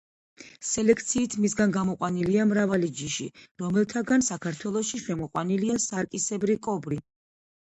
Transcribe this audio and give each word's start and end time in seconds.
სელექციით 0.67 1.35
მისგან 1.43 1.75
გამოყვანილია 1.75 2.45
მრავალი 2.51 2.89
ჯიში, 3.01 3.27
რომელთაგან 3.65 4.25
საქართველოში 4.31 5.03
შემოყვანილია 5.05 5.79
სარკისებრი 5.87 6.59
კობრი. 6.71 7.01